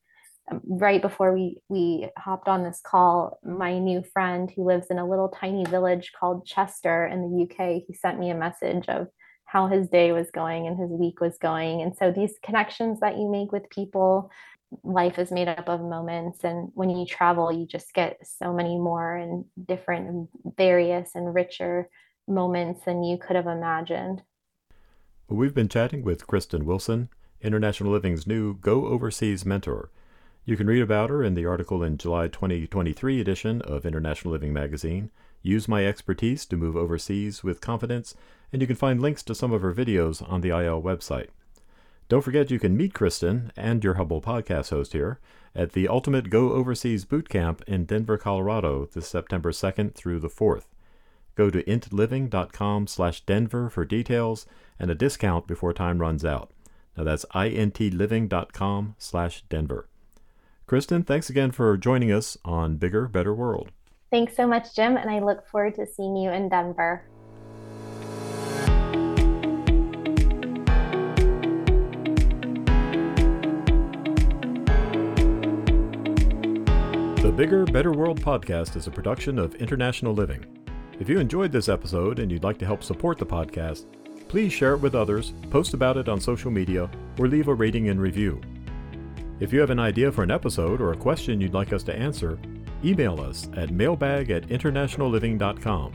[0.52, 5.00] Um, right before we we hopped on this call, my new friend who lives in
[5.00, 9.08] a little tiny village called Chester in the UK, he sent me a message of
[9.46, 11.82] how his day was going and his week was going.
[11.82, 14.32] And so these connections that you make with people
[14.84, 18.78] life is made up of moments and when you travel you just get so many
[18.78, 20.28] more and different and
[20.58, 21.90] various and richer
[22.28, 24.24] moments than you could have imagined
[25.28, 27.10] we've been chatting with kristin wilson
[27.42, 29.92] international living's new go overseas mentor
[30.46, 34.54] you can read about her in the article in july 2023 edition of international living
[34.54, 35.10] magazine
[35.42, 38.16] use my expertise to move overseas with confidence
[38.52, 41.30] and you can find links to some of her videos on the il website
[42.10, 45.20] don't forget you can meet Kristin and your Hubble podcast host here
[45.56, 50.30] at the Ultimate Go Overseas Boot Camp in Denver, Colorado this September 2nd through the
[50.30, 50.66] 4th.
[51.36, 54.46] Go to intliving.com slash Denver for details
[54.78, 56.52] and a discount before time runs out.
[56.96, 59.88] Now that's intliving.com slash Denver.
[60.68, 63.72] Kristin, thanks again for joining us on Bigger, Better World.
[64.12, 67.04] Thanks so much, Jim, and I look forward to seeing you in Denver.
[77.22, 80.46] The Bigger, Better World podcast is a production of International Living.
[81.00, 83.86] If you enjoyed this episode and you'd like to help support the podcast,
[84.30, 86.90] please share it with others, post about it on social media,
[87.20, 88.40] or leave a rating and review.
[89.44, 91.94] If you have an idea for an episode or a question you'd like us to
[91.94, 92.40] answer,
[92.82, 95.92] email us at mailbag at internationalliving.com.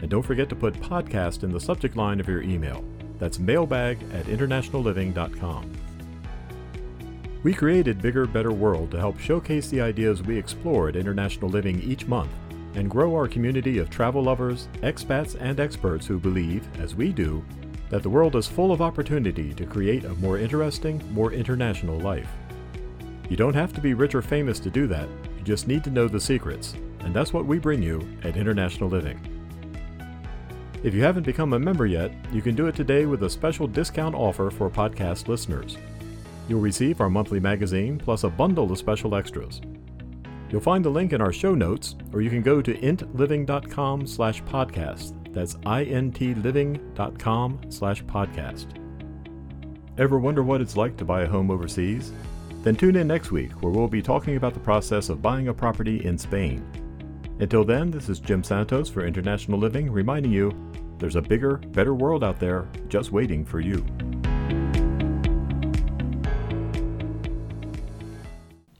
[0.00, 2.84] And don't forget to put podcast in the subject line of your email.
[3.18, 5.72] That's mailbag at internationalliving.com.
[7.42, 11.80] We created Bigger, Better World to help showcase the ideas we explore at International Living
[11.80, 12.30] each month
[12.74, 17.42] and grow our community of travel lovers, expats, and experts who believe, as we do,
[17.88, 22.28] that the world is full of opportunity to create a more interesting, more international life.
[23.30, 25.08] You don't have to be rich or famous to do that,
[25.38, 28.90] you just need to know the secrets, and that's what we bring you at International
[28.90, 29.20] Living.
[30.82, 33.68] If you haven't become a member yet, you can do it today with a special
[33.68, 35.78] discount offer for podcast listeners.
[36.48, 39.60] You'll receive our monthly magazine plus a bundle of special extras.
[40.50, 44.42] You'll find the link in our show notes, or you can go to intliving.com slash
[44.42, 45.32] podcast.
[45.32, 48.66] That's intliving.com slash podcast.
[49.98, 52.10] Ever wonder what it's like to buy a home overseas?
[52.62, 55.54] Then tune in next week where we'll be talking about the process of buying a
[55.54, 56.62] property in Spain.
[57.38, 60.52] Until then, this is Jim Santos for International Living reminding you
[60.98, 63.82] there's a bigger, better world out there just waiting for you.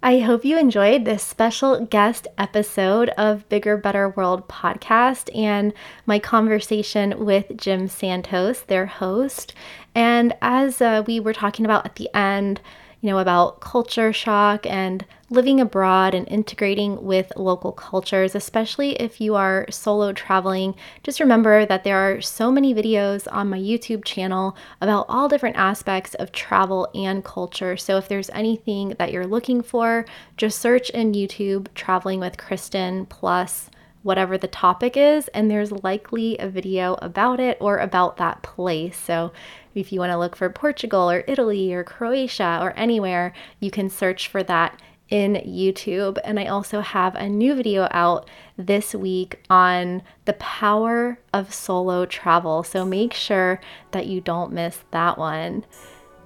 [0.02, 5.72] I hope you enjoyed this special guest episode of Bigger Better World podcast and
[6.04, 9.54] my conversation with Jim Santos, their host.
[9.94, 12.60] And as uh, we were talking about at the end,
[13.00, 19.20] you know, about culture shock and living abroad and integrating with local cultures, especially if
[19.20, 20.74] you are solo traveling.
[21.02, 25.56] Just remember that there are so many videos on my YouTube channel about all different
[25.56, 27.76] aspects of travel and culture.
[27.76, 30.04] So if there's anything that you're looking for,
[30.36, 33.70] just search in YouTube Traveling with Kristin plus
[34.02, 38.96] whatever the topic is, and there's likely a video about it or about that place.
[38.96, 39.32] So
[39.74, 43.88] if you want to look for Portugal or Italy or Croatia or anywhere, you can
[43.88, 46.18] search for that in YouTube.
[46.24, 52.06] And I also have a new video out this week on the power of solo
[52.06, 52.62] travel.
[52.62, 53.60] So make sure
[53.90, 55.64] that you don't miss that one.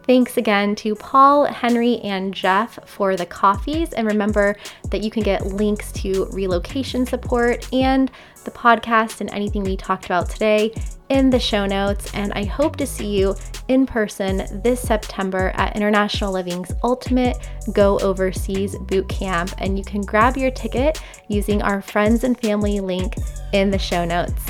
[0.07, 3.95] Thanks again to Paul, Henry, and Jeff for the coffees.
[3.95, 4.55] And remember
[4.91, 8.11] that you can get links to relocation support and
[8.45, 10.73] the podcast and anything we talked about today
[11.09, 12.13] in the show notes.
[12.15, 13.35] And I hope to see you
[13.69, 17.37] in person this September at International Living's Ultimate
[17.73, 19.53] Go Overseas Boot Camp.
[19.59, 23.15] And you can grab your ticket using our friends and family link
[23.53, 24.43] in the show notes.